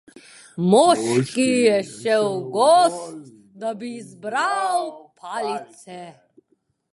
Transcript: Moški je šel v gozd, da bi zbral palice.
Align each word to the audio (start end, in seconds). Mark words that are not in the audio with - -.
Moški 0.69 1.43
je 1.65 1.75
šel 1.89 2.25
v 2.37 2.39
gozd, 2.55 3.29
da 3.65 3.75
bi 3.83 3.91
zbral 4.09 4.91
palice. 5.21 6.01